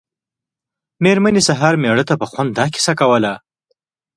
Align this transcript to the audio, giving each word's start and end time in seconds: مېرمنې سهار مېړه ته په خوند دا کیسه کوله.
مېرمنې 1.03 1.41
سهار 1.47 1.73
مېړه 1.81 2.03
ته 2.09 2.15
په 2.21 2.25
خوند 2.31 2.51
دا 2.57 2.65
کیسه 2.73 2.93
کوله. 2.99 3.33